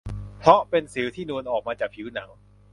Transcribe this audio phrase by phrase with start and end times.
[0.39, 2.29] เพราะเป็นสิวที่นูนออกมาจากผิวหนัง